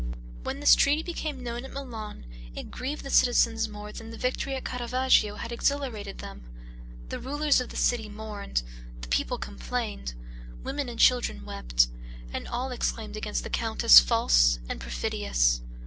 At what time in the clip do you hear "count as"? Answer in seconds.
13.51-13.99